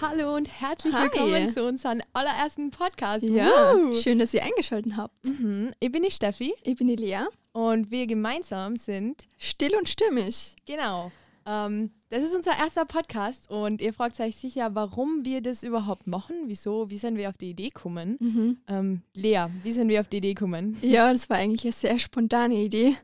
[0.00, 1.04] Hallo und herzlich Hi.
[1.04, 3.24] willkommen zu unserem allerersten Podcast.
[3.24, 3.94] Ja, Woo!
[3.94, 5.24] schön, dass ihr eingeschaltet habt.
[5.24, 5.72] Mhm.
[5.80, 7.20] Ich bin die Steffi Ich bin die Lea.
[7.52, 10.54] und wir gemeinsam sind, Still und stimmig.
[10.66, 11.10] genau,
[11.46, 16.06] ähm, das ist unser erster Podcast und ihr fragt euch sicher, warum wir das überhaupt
[16.06, 18.16] machen, wieso, wie sind wir auf die Idee gekommen?
[18.20, 18.58] Mhm.
[18.68, 20.76] Ähm, Lea, wie sind wir auf die Idee gekommen?
[20.80, 22.96] Ja, das war eigentlich eine sehr spontane Idee.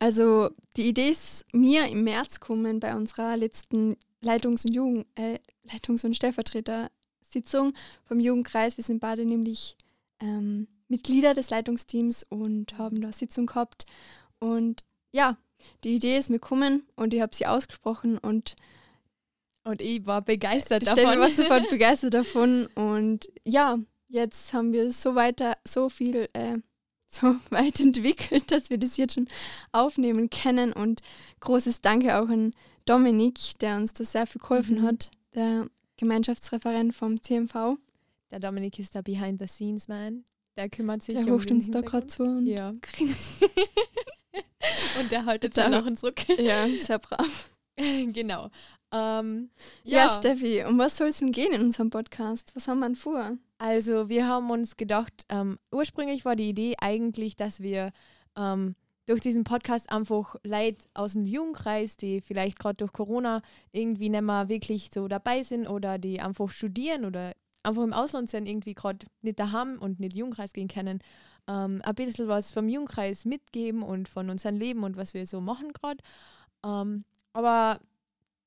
[0.00, 5.38] Also die Idee ist mir im März gekommen bei unserer letzten Leitungs- und Jugend, äh,
[5.70, 7.74] Leitungs- und Stellvertreter-Sitzung
[8.04, 8.76] vom Jugendkreis.
[8.76, 9.76] Wir sind beide nämlich
[10.20, 13.86] ähm, Mitglieder des Leitungsteams und haben da Sitzung gehabt.
[14.38, 15.36] Und ja,
[15.84, 18.54] die Idee ist mir gekommen und ich habe sie ausgesprochen und
[19.64, 21.20] Und ich war begeistert Steffi davon.
[21.20, 23.78] war sofort begeistert davon und ja,
[24.08, 26.58] jetzt haben wir so weiter, so viel, äh,
[27.08, 29.28] so weit entwickelt, dass wir das jetzt schon
[29.72, 31.00] aufnehmen können und
[31.40, 32.52] großes Danke auch an
[32.86, 34.86] Dominik, der uns da sehr viel geholfen Mhm.
[34.86, 37.76] hat, der Gemeinschaftsreferent vom CMV.
[38.30, 40.24] Der Dominik ist der Behind-the-Scenes-Man.
[40.56, 42.70] Der kümmert sich Der um ruft den uns da gerade zu und Ja.
[44.98, 46.26] Und der haltet Der- dann auch uns Rück.
[46.38, 47.50] Ja, sehr brav.
[47.76, 48.48] genau.
[48.92, 49.50] Ähm,
[49.82, 52.52] Ja, Steffi, um was soll es denn gehen in unserem Podcast?
[52.54, 53.36] Was haben wir denn vor?
[53.58, 57.92] Also wir haben uns gedacht, ähm, ursprünglich war die Idee eigentlich, dass wir
[58.36, 58.74] ähm,
[59.06, 64.22] durch diesen Podcast einfach Leute aus dem Jugendkreis, die vielleicht gerade durch Corona irgendwie nicht
[64.22, 67.32] mehr wirklich so dabei sind oder die einfach studieren oder
[67.62, 71.00] einfach im Ausland sind, irgendwie gerade nicht daheim und nicht Jugendkreis gehen können,
[71.48, 75.40] ähm, ein bisschen was vom Jugendkreis mitgeben und von unserem Leben und was wir so
[75.40, 76.02] machen gerade.
[76.64, 77.80] Ähm, aber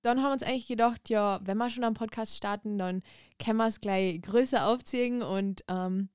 [0.01, 3.03] dann haben wir uns eigentlich gedacht, ja, wenn wir schon einen Podcast starten, dann
[3.43, 6.09] können wir es gleich größer aufziehen und ähm,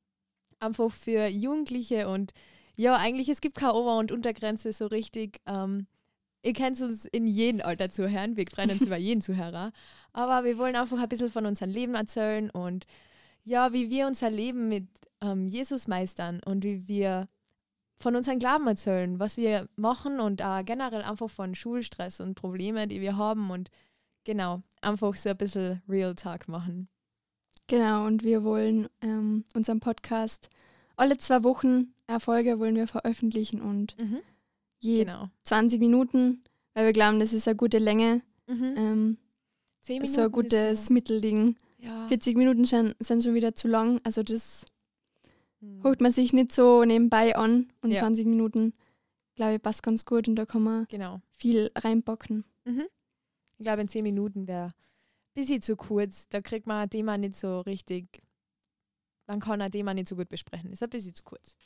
[0.59, 2.33] einfach für Jugendliche und
[2.77, 5.41] ja, eigentlich es gibt keine Ober- und Untergrenze so richtig.
[5.47, 5.87] Ähm,
[6.43, 9.73] ihr könnt uns in jedem Alter zuhören, wir freuen uns über jeden Zuhörer,
[10.13, 12.87] aber wir wollen einfach ein bisschen von unserem Leben erzählen und
[13.45, 14.87] ja, wie wir unser Leben mit
[15.21, 17.29] ähm, Jesus meistern und wie wir
[17.99, 22.89] von unserem Glauben erzählen, was wir machen und auch generell einfach von Schulstress und Probleme,
[22.89, 23.71] die wir haben und
[24.25, 26.89] genau, einfach so ein bisschen Real Talk machen.
[27.69, 30.51] Genau, und wir wollen ähm, unseren Podcast
[30.97, 33.97] alle zwei Wochen Erfolge wollen wir veröffentlichen und
[34.81, 35.29] je Genau.
[35.45, 36.43] 20 Minuten,
[36.75, 38.75] weil wir glauben, das ist eine gute Länge, Mhm.
[38.77, 39.19] ähm,
[39.89, 41.57] Minuten so ein gutes so, Mittelding.
[41.79, 42.07] ja.
[42.09, 44.65] 40 Minuten schon, sind schon wieder zu lang, also das
[45.61, 45.83] Mhm.
[45.85, 48.01] holt man sich nicht so nebenbei an und Ja.
[48.01, 48.75] 20 Minuten,
[49.37, 51.21] glaube ich, passt ganz gut und da kann man Genau.
[51.37, 52.45] viel reinpacken.
[52.65, 52.87] Mhm.
[53.59, 54.73] Ich glaube, in zehn Minuten wäre ein
[55.35, 56.29] bisschen zu kurz.
[56.29, 58.23] Da kriegt man ein Thema nicht so richtig,
[59.29, 60.73] man kann ein Thema nicht so gut besprechen.
[60.73, 61.57] Ist ein bisschen zu kurz.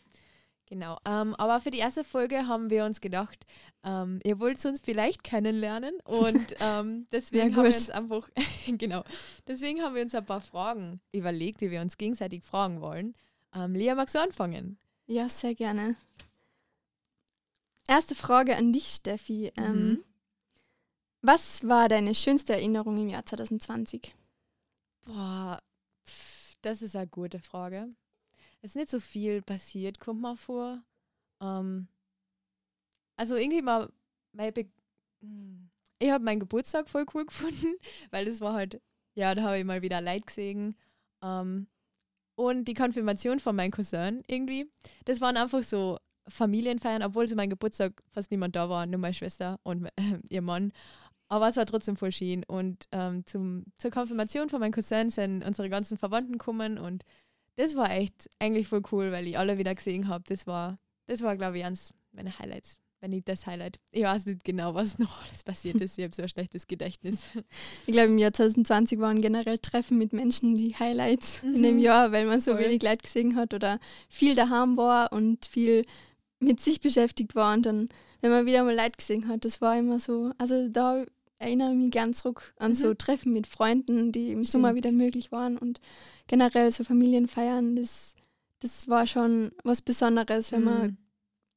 [0.68, 0.98] Genau.
[1.04, 3.46] Ähm, aber für die erste Folge haben wir uns gedacht,
[3.84, 8.28] ähm, ihr wollt uns vielleicht kennenlernen und ähm, deswegen Ja, haben wir uns einfach,
[8.66, 9.04] genau,
[9.46, 13.14] deswegen haben wir uns ein paar Fragen überlegt, die wir uns gegenseitig fragen wollen.
[13.54, 14.76] Ähm, Lea, magst du anfangen?
[15.06, 15.94] Ja, sehr gerne.
[17.86, 19.52] Erste Frage an dich, Steffi.
[19.56, 20.04] Ähm, Mhm.
[21.22, 24.16] was war deine schönste Erinnerung im Jahr 2020?
[25.04, 25.60] Boah,
[26.62, 27.88] das ist eine gute Frage.
[28.66, 30.82] Ist nicht so viel passiert, kommt mal vor.
[31.40, 31.86] Ähm,
[33.16, 33.92] also irgendwie mal,
[35.20, 35.70] Hm.
[36.00, 37.76] ich habe meinen Geburtstag voll cool gefunden,
[38.10, 38.82] weil das war halt,
[39.14, 40.74] ja, da habe ich mal wieder Leid gesehen.
[41.22, 41.68] Ähm,
[42.34, 44.68] und die Konfirmation von meinem Cousin irgendwie.
[45.04, 49.14] Das waren einfach so Familienfeiern, obwohl zu meinem Geburtstag fast niemand da war, nur meine
[49.14, 49.90] Schwester und äh,
[50.28, 50.72] ihr Mann.
[51.28, 52.42] Aber es war trotzdem voll schön.
[52.48, 57.04] Und ähm, zum, zur Konfirmation von meinem Cousin sind unsere ganzen Verwandten gekommen und
[57.56, 60.24] das war echt eigentlich voll cool, weil ich alle wieder gesehen habe.
[60.28, 62.78] Das war, das war, glaube ich, eins meiner Highlights.
[63.00, 63.78] Wenn nicht das Highlight.
[63.92, 65.98] Ich weiß nicht genau, was noch alles passiert ist.
[65.98, 67.24] Ich habe so ein schlechtes Gedächtnis.
[67.86, 71.62] Ich glaube, im Jahr 2020 waren generell Treffen mit Menschen die Highlights in Mhm.
[71.62, 72.64] dem Jahr, weil man so Voll.
[72.64, 73.78] wenig Leid gesehen hat oder
[74.08, 75.84] viel daheim war und viel
[76.40, 77.52] mit sich beschäftigt war.
[77.54, 77.88] Und dann,
[78.22, 81.04] wenn man wieder mal Leid gesehen hat, das war immer so, also da
[81.38, 82.98] erinnere ich mich gern zurück an so Mhm.
[82.98, 84.84] Treffen mit Freunden, die im Sommer Stimmt.
[84.84, 85.80] wieder möglich waren und
[86.26, 88.14] generell so Familienfeiern, das,
[88.60, 90.96] das war schon was Besonderes, wenn man Mhm.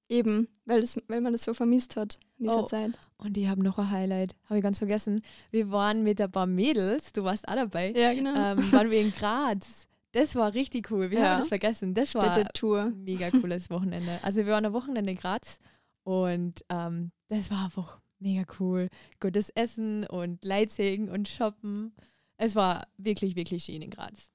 [0.09, 2.67] eben, weil, das, weil man das so vermisst hat in dieser Oh.
[2.67, 2.91] Zeit.
[3.17, 4.35] Und ich habe noch ein Highlight.
[4.45, 5.21] Habe ich ganz vergessen.
[5.51, 8.33] Wir waren mit ein paar Mädels, du warst auch dabei, Ja, genau.
[8.33, 9.87] ähm, waren wir in Graz.
[10.13, 11.11] Das war richtig cool.
[11.11, 11.29] Wir Ja.
[11.29, 11.93] haben das vergessen.
[11.93, 14.19] Das war ein mega cooles Wochenende.
[14.23, 15.59] Also wir waren am Wochenende in Graz
[16.03, 18.89] und ähm, das war einfach mega cool.
[19.19, 21.93] Gutes Essen und Leitsägen und Shoppen.
[22.37, 24.31] Es war wirklich, wirklich schön in Graz.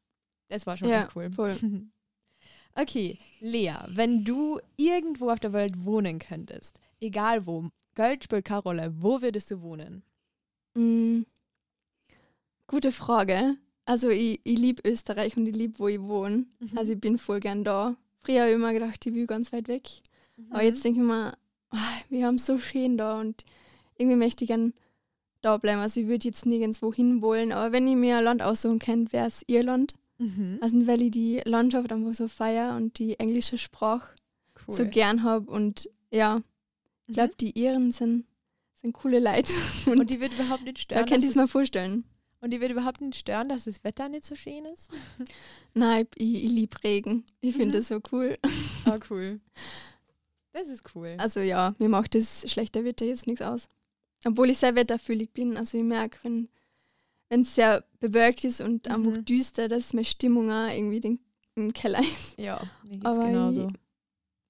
[0.49, 1.31] Das war schon Ja, cool.
[1.31, 1.57] voll.
[2.77, 8.63] Okay, Lea, wenn du irgendwo auf der Welt wohnen könntest, egal wo, Geld spielt keine
[8.63, 10.03] Rolle, wo würdest du wohnen?
[10.75, 11.23] Mm,
[12.67, 13.57] gute Frage.
[13.85, 16.47] Also ich, ich liebe Österreich und ich liebe, wo ich wohne.
[16.59, 16.77] Mhm.
[16.77, 17.97] Also ich bin voll gern da.
[18.19, 19.89] Früher habe ich immer gedacht, ich will ganz weit weg.
[20.51, 20.67] Aber Mhm.
[20.69, 21.35] jetzt denke ich mir,
[21.71, 23.45] ah, wir haben es so schön da und
[23.99, 24.73] irgendwie möchte ich gern
[25.43, 25.81] da bleiben.
[25.81, 29.13] Also ich würde jetzt nirgendwo hin wollen, aber wenn ich mir ein Land aussuchen könnte,
[29.13, 29.93] wäre es Irland.
[30.19, 30.59] Mhm.
[30.61, 34.15] Also weil ich die Landschaft einfach so feier und die englische Sprache
[34.69, 34.75] cool.
[34.75, 36.41] so gern habe und ja,
[37.07, 37.37] ich glaube, Mhm.
[37.41, 38.25] die Iren sind,
[38.81, 39.53] sind coole Leute
[39.87, 41.09] Und, und, die wird überhaupt nicht da stören.
[41.09, 42.05] könnt ihr es mal vorstellen.
[42.41, 44.91] Und die wird überhaupt nicht stören, dass das Wetter nicht so schön ist.
[45.75, 47.25] Nein, ich, ich liebe Regen.
[47.41, 47.79] Ich finde Mhm.
[47.79, 48.37] das so cool.
[48.85, 49.41] Ah, cool.
[50.53, 51.15] Das ist cool.
[51.19, 53.69] Also ja, mir macht das schlechte Wetter jetzt nichts aus.
[54.25, 55.57] Obwohl ich sehr wetterfühlig bin.
[55.57, 56.49] Also ich merke, wenn
[57.29, 59.25] es sehr bewölkt ist und einfach Mhm.
[59.25, 61.19] düster, dass meine Stimmung auch irgendwie den,
[61.57, 62.39] im Keller ist.
[62.41, 63.69] ja, mir geht's Aber genauso.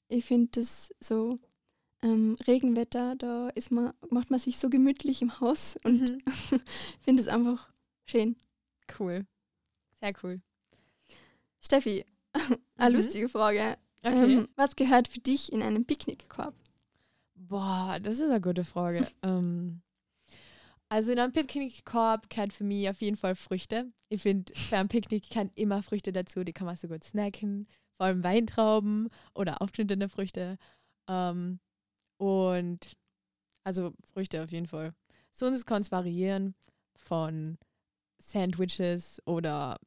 [0.09, 1.39] Ich finde das so
[2.03, 6.19] ähm, Regenwetter, da ist man, macht man sich so gemütlich im Haus und Mhm.
[7.03, 7.73] finde es einfach
[8.05, 8.37] schön.
[8.99, 9.27] Cool.
[10.01, 10.41] Sehr cool.
[11.61, 12.05] Steffi,
[12.77, 12.97] eine Mhm.
[13.03, 13.77] lustige Frage.
[14.03, 14.35] Okay.
[14.35, 16.55] Ähm, was gehört für dich in einen Picknickkorb?
[17.49, 19.07] Boah, das ist eine gute Frage.
[19.23, 19.83] ähm,
[20.89, 23.93] also in einem Picknickkorb gehört für mich auf jeden Fall Früchte.
[24.09, 27.67] Ich finde, für ein Picknick kann immer Früchte dazu, die kann man so gut snacken.
[27.97, 30.59] Vor allem Weintrauben oder aufschnittene Früchte.
[31.09, 31.61] Ähm,
[32.19, 32.97] und
[33.65, 34.95] also Früchte auf jeden Fall.
[35.33, 36.55] Sonst kann es variieren
[36.95, 37.59] von
[38.19, 39.79] Sandwiches oder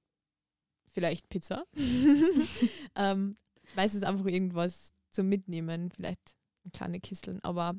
[0.88, 1.66] vielleicht Pizza.
[2.96, 3.36] ähm,
[3.76, 6.37] meistens einfach irgendwas zum Mitnehmen, vielleicht
[6.74, 7.76] kleine Kisteln, aber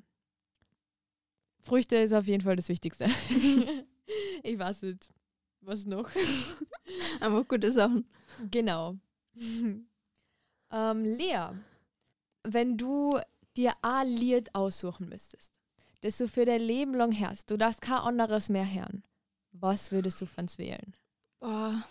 [1.60, 3.06] Früchte ist auf jeden Fall das Wichtigste.
[4.42, 5.08] ich weiß nicht,
[5.60, 6.08] was noch.
[7.20, 8.08] Einfach gute Sachen.
[8.50, 8.96] genau.
[10.70, 11.50] ähm, Lea,
[12.44, 13.18] wenn du
[13.56, 15.52] dir ein Lied aussuchen müsstest,
[16.00, 19.02] das du für dein Leben lang hörst, du darfst kein anderes mehr hören,
[19.52, 20.94] was würdest du von wählen?
[21.40, 21.84] Boah.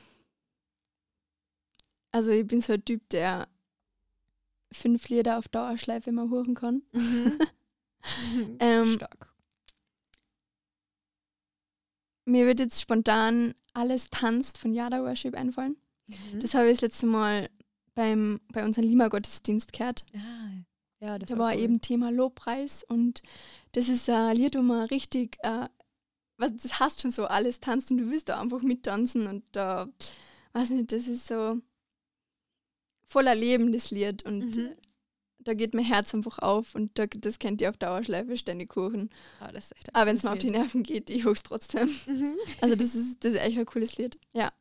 [2.12, 3.48] Also ich bin so ein Typ, der
[4.72, 6.84] fünf Lieder auf Dauerschleife immer hören kann.
[8.60, 9.34] Ähm, Stark.
[12.26, 15.78] Mir wird jetzt spontan alles tanzt von Yada Worship einfallen.
[16.40, 17.50] Das habe ich das letzte Mal
[17.96, 20.06] beim, bei unserem Lima-Gottesdienst gehört.
[20.16, 20.50] ah,
[21.00, 21.60] ja, das Da war cool.
[21.62, 23.22] eben Thema Lobpreis und
[23.74, 25.68] das ist ein Lied, wo man richtig, äh,
[26.38, 29.90] was, das hast schon so, alles tanzt und du willst da einfach mittanzen und da,
[30.54, 31.62] weiß nicht, das ist so
[33.08, 34.70] voller Leben, das Lied und Mhm.
[35.40, 39.10] da geht mein Herz einfach auf und da, das kennt ihr auf Dauerschleife ständig kuchen.
[39.40, 40.52] Ah, das ist echt ein Aber wenn es mir auf die.
[40.52, 41.90] Nerven geht, ich hoch's trotzdem.
[42.08, 42.36] Mhm.
[42.62, 44.20] Also das ist, das ist echt ein cooles Lied.
[44.34, 44.52] Ja.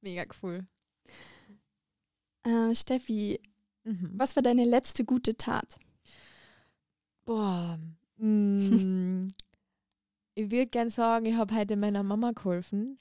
[0.00, 0.66] Mega cool.
[2.44, 3.40] Äh, Steffi,
[3.84, 4.12] Mhm.
[4.14, 5.78] was war deine letzte gute Tat?
[7.24, 7.78] Boah.
[8.18, 9.28] Mm,
[10.34, 12.98] ich würde gern sagen, ich habe heute meiner Mama geholfen,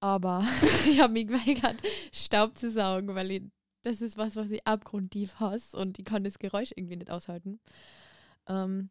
[0.00, 0.44] aber
[0.88, 1.76] ich habe mich geweigert,
[2.12, 3.42] Staub zu saugen, weil ich,
[3.82, 7.60] das ist was, was ich abgrundtief hasse und ich kann das Geräusch irgendwie nicht aushalten.
[8.46, 8.90] Ähm,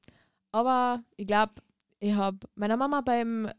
[0.51, 1.55] aber ich glaube,
[1.99, 3.49] ich habe meiner Mama beim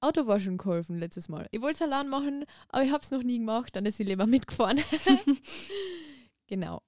[0.00, 1.48] Autowaschen geholfen letztes Mal.
[1.50, 4.26] Ich wollte Salat machen, aber ich habe es noch nie gemacht, dann ist sie lieber
[4.26, 4.80] mitgefahren.
[6.46, 6.82] genau.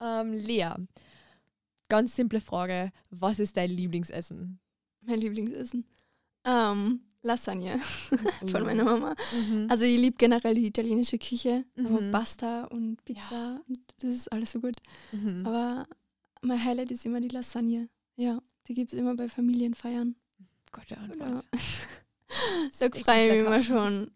[0.00, 0.74] ähm, Lea,
[1.88, 2.92] ganz simple Frage.
[3.10, 4.60] Was ist dein Lieblingsessen?
[5.00, 5.86] Mein Lieblingsessen.
[6.44, 7.78] Ähm, Lasagne
[8.46, 8.64] von Uh.
[8.64, 9.14] meiner Mama.
[9.32, 9.66] Mhm.
[9.70, 12.10] Also ich liebe generell die italienische Küche, aber Mhm.
[12.10, 14.76] Pasta und Pizza und das ist alles so gut.
[15.12, 15.44] Mhm.
[15.46, 15.86] Aber
[16.42, 17.88] mein Highlight ist immer die Lasagne.
[18.16, 20.14] Ja, die gibt es immer bei Familienfeiern.
[20.72, 21.18] Antwort.
[21.18, 21.42] Ja.
[22.68, 24.10] Ist Da freue ich mich immer schon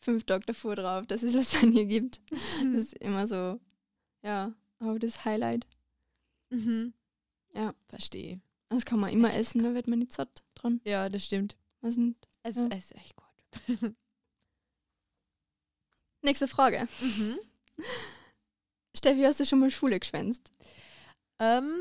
[0.00, 2.20] fünf Tage davor drauf, dass es Lasagne gibt.
[2.62, 2.72] Mhm.
[2.74, 3.60] Das ist immer so,
[4.24, 5.64] ja, aber das Highlight.
[6.50, 6.92] Mhm.
[7.54, 7.72] Ja.
[7.88, 8.40] Verstehe.
[8.68, 10.80] Das kann man Ist immer essen, da wird man nicht satt dran.
[10.84, 11.56] Ja, das stimmt.
[11.82, 12.16] Was denn?
[12.42, 12.66] Es, Ja.
[12.70, 13.26] es ist echt gut.
[16.22, 16.88] Nächste Frage.
[17.00, 17.38] Mhm.
[18.96, 20.52] Steffi, hast du schon mal Schule geschwänzt?
[21.40, 21.74] Ähm,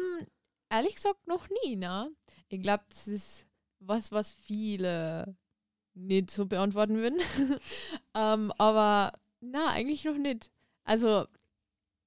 [0.69, 2.11] ehrlich gesagt noch nie, ne?
[2.49, 3.47] Ich glaube, das ist
[3.79, 5.35] was, was viele
[5.93, 7.19] nicht so beantworten würden.
[8.15, 10.49] ähm, aber na, eigentlich noch nicht.
[10.83, 11.25] Also,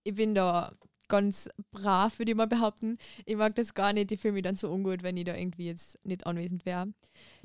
[0.04, 0.74] ich bin da
[1.08, 2.98] ganz brav, würde ich mal behaupten.
[3.26, 4.10] Ich mag das gar nicht.
[4.10, 6.92] Ich fühle mich dann so ungut, wenn ich da irgendwie jetzt nicht anwesend wäre.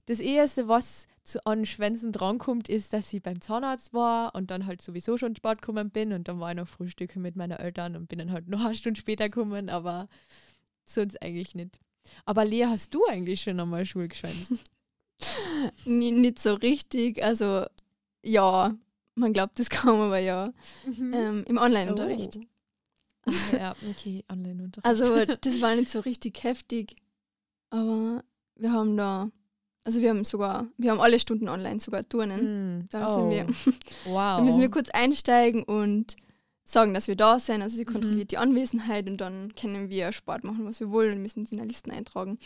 [0.06, 4.66] Das Erste, was zu an Schwänzen drankommt, ist, dass ich beim Zahnarzt war und dann
[4.66, 7.96] halt sowieso schon spät gekommen bin und dann war ich noch Frühstücke mit meinen Eltern
[7.96, 10.08] und bin dann halt noch eine Stunde später gekommen, aber
[10.86, 11.80] sonst eigentlich nicht.
[12.26, 14.54] Aber Lea, hast du eigentlich schon einmal Schule geschwänzt?
[15.86, 17.22] Nicht so richtig.
[17.24, 17.66] Also,
[18.24, 18.74] ja,
[19.16, 20.52] man glaubt es kaum, aber ja.
[20.86, 21.14] Mhm.
[21.14, 22.38] Ähm, Im Online-Unterricht.
[22.38, 22.42] Oh.
[23.52, 24.86] Ja, okay, Online-Unterricht.
[24.86, 26.96] Also, das war nicht so richtig heftig.
[27.70, 28.24] Aber
[28.56, 29.30] wir haben da
[29.84, 32.80] also wir haben sogar, wir haben alle Stunden online, sogar Turnen.
[32.82, 32.88] Mm.
[32.90, 33.20] Da oh.
[33.20, 33.46] sind wir.
[34.06, 34.38] Wow.
[34.38, 36.16] Da müssen wir kurz einsteigen und
[36.66, 37.62] sagen, dass wir da sind.
[37.62, 37.92] Also sie Mhm.
[37.94, 41.52] kontrolliert die Anwesenheit und dann können wir Sport machen, was wir wollen und müssen es
[41.52, 42.38] in der Listen eintragen.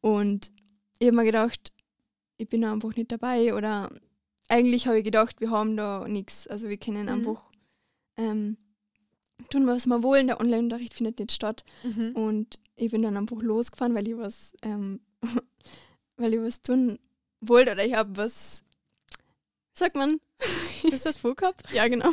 [0.00, 0.50] Und
[0.98, 1.72] ich habe mir gedacht,
[2.36, 3.90] ich bin da einfach nicht dabei oder
[4.48, 6.48] eigentlich habe ich gedacht, wir haben da nichts.
[6.48, 7.08] Also wir können Mhm.
[7.08, 7.50] einfach
[8.16, 8.56] ähm,
[9.50, 10.26] tun, was wir wollen.
[10.26, 11.64] Der Online-Unterricht findet nicht statt.
[11.84, 12.12] Mhm.
[12.14, 15.00] Und ich bin dann einfach losgefahren, weil ich was, ähm,
[16.20, 16.98] weil ich was tun
[17.40, 18.64] wollte oder ich habe was,
[19.72, 20.20] sagt man?
[20.82, 21.70] Ist das vorgehabt?
[21.72, 22.10] Ja, genau.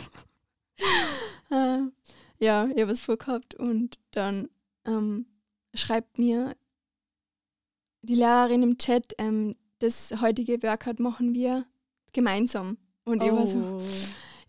[1.52, 1.80] äh,
[2.40, 4.50] ja, ich habe was vorgehabt und dann
[4.86, 5.26] ähm,
[5.74, 6.56] schreibt mir
[8.02, 11.66] die Lehrerin im Chat, ähm, das heutige Workout machen wir
[12.14, 12.78] gemeinsam.
[13.06, 13.82] Und ich war so, Oh.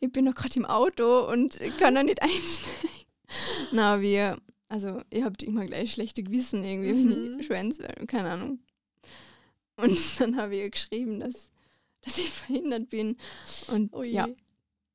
[0.00, 3.06] ich bin noch gerade im Auto und kann da nicht einsteigen.
[3.72, 4.38] Na, wir,
[4.68, 7.40] also ich habe immer gleich schlechte Gewissen irgendwie, wenn Mhm.
[7.40, 8.60] ich schwänz werde, keine Ahnung.
[9.78, 11.50] Und dann habe ich ihr geschrieben, dass,
[12.02, 13.16] dass ich verhindert bin.
[13.68, 14.28] Und Oh ja,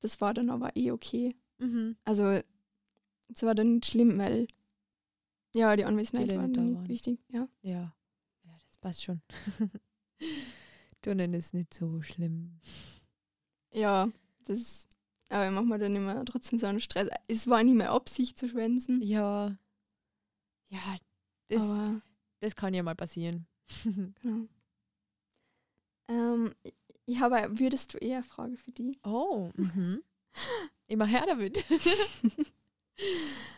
[0.02, 1.36] das war dann aber eh okay.
[1.60, 1.96] Mhm.
[2.04, 2.42] Also
[3.30, 4.48] es war dann nicht schlimm, weil
[5.56, 6.90] ja, die Anwesenheit war nicht nicht waren.
[6.90, 7.20] wichtig.
[7.30, 7.48] Ja.
[7.62, 7.96] Ja.
[8.44, 9.22] Ja, das passt schon.
[11.02, 12.60] Turnen ist nicht so schlimm.
[13.74, 14.10] ja,
[14.46, 14.88] das
[15.30, 17.10] aber ich mache mir dann immer trotzdem so einen Stress.
[17.28, 19.02] Es war nie mehr Absicht zu schwänzen.
[19.02, 19.58] Ja.
[20.70, 20.80] Ja,
[21.48, 22.02] das, aber
[22.40, 23.48] das kann ja mal passieren.
[24.22, 24.48] Genau.
[26.14, 26.54] Ähm,
[27.06, 29.00] ich habe, eine- würdest du eher Frage für die?
[29.04, 30.02] oh, mhm.
[30.88, 31.64] Immer her damit.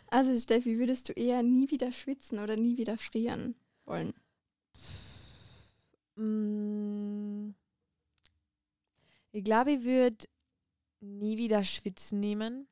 [0.07, 4.13] Also Steffi, würdest du eher nie wieder schwitzen oder nie wieder frieren wollen?
[6.15, 7.53] Mm.
[9.31, 10.25] Ich glaube, ich würde
[11.01, 12.67] nie wieder schwitzen nehmen,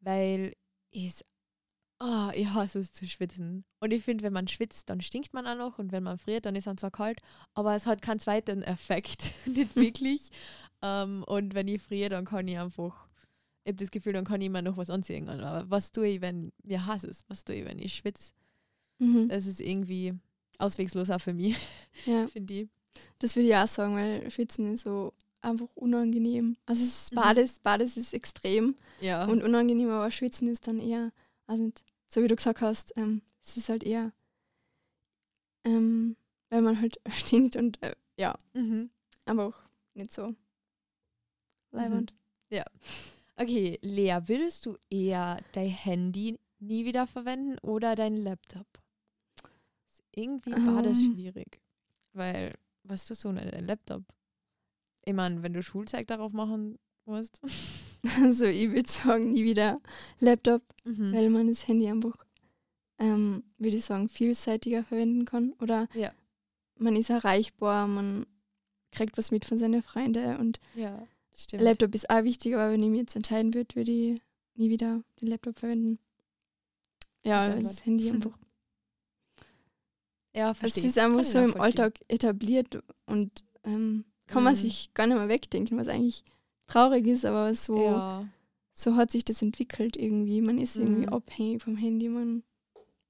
[0.00, 0.54] weil
[0.90, 1.24] ich
[2.00, 3.64] oh, ich hasse es zu schwitzen.
[3.80, 6.46] Und ich finde, wenn man schwitzt, dann stinkt man auch noch und wenn man friert,
[6.46, 7.20] dann ist es zwar kalt,
[7.54, 10.30] aber es hat keinen zweiten Effekt, nicht wirklich.
[10.82, 13.08] ähm, und wenn ich friere, dann kann ich einfach,
[13.64, 15.28] ich habe das Gefühl, dann kann ich immer noch was anziehen.
[15.28, 17.24] Aber was tue ich, wenn mir Hass ist?
[17.28, 18.32] Was tue ich, wenn ich schwitze?
[18.98, 19.28] Mhm.
[19.28, 20.14] Das ist irgendwie
[20.58, 21.56] auswegslos auch für mich,
[22.06, 22.68] Ja, finde ich.
[23.18, 26.56] das würde ich auch sagen, weil Schwitzen ist so einfach unangenehm.
[26.66, 27.16] Also es ist Mhm.
[27.16, 29.26] Bades, Bades ist extrem Ja.
[29.26, 31.12] und unangenehm, aber Schwitzen ist dann eher,
[31.46, 34.12] also nicht, so wie du gesagt hast, ähm, es ist halt eher,
[35.64, 36.16] ähm,
[36.50, 38.90] weil man halt stinkt und äh, ja, mhm.
[39.26, 40.34] aber auch nicht so
[41.70, 42.14] leibend.
[43.36, 48.66] Okay, Lea, würdest du eher dein Handy nie wieder verwenden oder dein Laptop?
[50.12, 51.14] Irgendwie beides Ähm.
[51.14, 51.60] schwierig.
[52.12, 52.52] Weil,
[52.84, 54.04] was tust du mit deinem Laptop?
[55.04, 57.40] Ich meine, wenn du Schulzeit darauf machen musst.
[58.22, 59.80] Also ich würde sagen, nie wieder
[60.20, 61.12] Laptop, Mhm.
[61.14, 62.16] weil man das Handy einfach,
[62.98, 65.52] ähm, würde ich sagen, vielseitiger verwenden kann.
[65.60, 66.12] Oder Ja.
[66.78, 68.26] man ist erreichbar, man
[68.92, 71.06] kriegt was mit von seinen Freunden und Ja.
[71.52, 74.20] Laptop ist auch wichtig, aber wenn ich mich jetzt entscheiden würde, würde ich
[74.54, 75.98] nie wieder den Laptop verwenden.
[77.24, 77.86] Ja, das Antwort.
[77.86, 78.38] Handy einfach.
[80.34, 80.84] ja, Es verstehe.
[80.86, 81.60] ist einfach Kann so im.
[81.60, 84.58] Alltag etabliert und ähm, kann man Mhm.
[84.58, 86.22] sich gar nicht mehr wegdenken, was eigentlich
[86.66, 88.28] traurig ist, aber so, Ja,
[88.72, 90.40] so hat sich das entwickelt irgendwie.
[90.40, 91.12] Man ist irgendwie Mhm.
[91.12, 92.42] abhängig vom Handy, man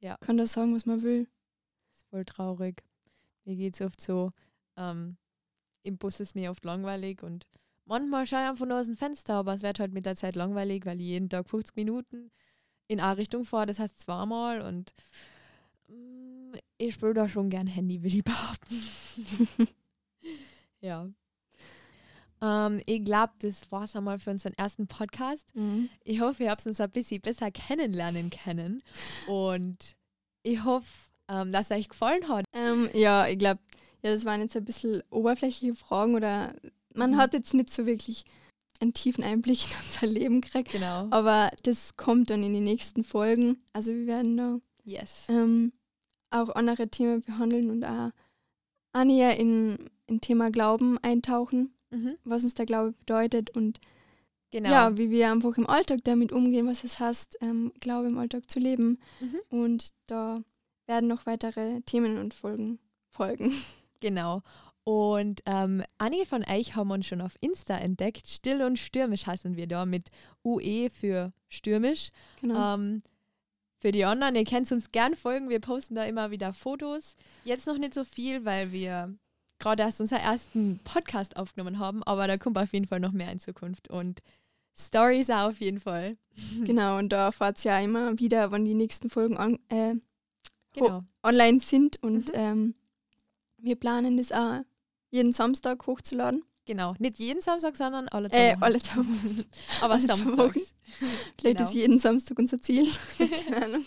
[0.00, 0.16] Ja.
[0.20, 1.26] kann da sagen, was man will.
[1.94, 2.82] ist voll traurig.
[3.44, 4.32] Mir geht es oft so,
[4.76, 5.16] ähm,
[5.82, 7.46] im Bus ist mir oft langweilig und
[7.84, 10.34] manchmal schaue ich einfach nur aus dem Fenster, aber es wird halt mit der Zeit
[10.34, 12.30] langweilig, weil ich jeden Tag 50 Minuten
[12.88, 14.92] in eine Richtung fahre, das heißt zweimal und
[15.88, 18.82] mm, ich spiele da schon gern Handy, will ich behaupten.
[20.80, 21.08] ja.
[22.42, 25.52] Ähm, ich glaube, das war es einmal für unseren ersten Podcast.
[26.04, 28.82] Ich hoffe, ihr habt uns ein bisschen besser kennenlernen können
[29.26, 29.96] und
[30.42, 30.88] ich hoffe,
[31.28, 32.44] ähm, dass es euch gefallen hat.
[32.52, 33.60] Ähm, ja, ich glaube,
[34.02, 36.54] ja, das waren jetzt ein bisschen oberflächliche Fragen oder
[36.94, 37.16] man Mhm.
[37.16, 38.24] hat jetzt nicht so wirklich
[38.80, 40.72] einen tiefen Einblick in unser Leben gekriegt.
[40.72, 41.06] Genau.
[41.10, 43.62] Aber das kommt dann in die nächsten Folgen.
[43.72, 45.24] Also wir werden da Yes.
[45.30, 45.72] ähm,
[46.30, 48.10] auch andere Themen behandeln und auch,
[49.04, 52.16] näher in, in Thema Glauben eintauchen, Mhm.
[52.24, 53.80] was uns der Glaube bedeutet und
[54.50, 54.70] Genau.
[54.70, 58.48] ja, wie wir einfach im Alltag damit umgehen, was es heißt, ähm, Glaube im Alltag
[58.48, 59.00] zu leben.
[59.20, 59.40] Mhm.
[59.48, 60.42] Und da
[60.86, 63.52] werden noch weitere Themen und Folgen folgen.
[64.00, 64.42] Genau.
[64.84, 68.28] Und ähm, einige von euch haben uns schon auf Insta entdeckt.
[68.28, 70.10] Still und stürmisch heißen wir da mit
[70.44, 72.10] UE für stürmisch.
[72.42, 72.74] Genau.
[72.74, 73.02] Ähm,
[73.80, 75.48] für die anderen, ihr könnt uns gern folgen.
[75.48, 77.16] Wir posten da immer wieder Fotos.
[77.44, 79.14] Jetzt noch nicht so viel, weil wir
[79.64, 83.32] gerade erst unseren ersten Podcast aufgenommen haben, aber da kommt auf jeden Fall noch mehr
[83.32, 83.88] in Zukunft.
[83.88, 84.20] Und
[84.76, 86.16] Stories auch auf jeden Fall.
[86.64, 89.94] Genau, und da erfahrt ihr ja immer wieder, wann die nächsten Folgen on, äh,
[90.72, 91.04] Genau.
[91.22, 92.02] online sind.
[92.02, 92.34] Und Mhm.
[92.34, 92.74] ähm,
[93.58, 94.62] wir planen das auch
[95.10, 96.42] jeden Samstag hochzuladen.
[96.66, 96.94] Genau.
[96.98, 98.62] Nicht jeden Samstag, sondern alle zwei Äh, Wochen.
[98.64, 99.44] alle zwei Wochen.
[99.82, 100.74] Aber alle samstags.
[101.38, 101.68] Vielleicht Genau.
[101.68, 102.88] ist jeden Samstag unser Ziel.
[103.18, 103.84] Keine Ahnung.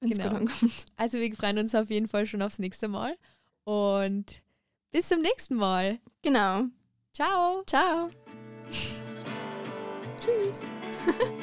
[0.00, 0.24] Genau.
[0.30, 0.86] gut ankommt.
[0.96, 3.16] Also wir freuen uns auf jeden Fall schon aufs nächste Mal.
[3.64, 4.42] Und
[4.90, 5.98] bis zum nächsten Mal.
[6.22, 6.64] Genau.
[7.12, 7.62] Ciao.
[7.66, 8.10] Ciao.
[10.20, 10.62] Tschüss.